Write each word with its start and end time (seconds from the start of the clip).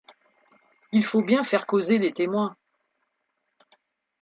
Il 0.91 1.05
faut 1.05 1.21
bien 1.21 1.43
faire 1.43 1.67
causer 1.67 1.99
les 1.99 2.11
témoins. 2.11 2.57